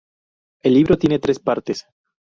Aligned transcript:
El 0.63 0.73
libro 0.73 0.97
tiene 0.97 1.19
tres 1.19 1.37
partes. 1.37 1.85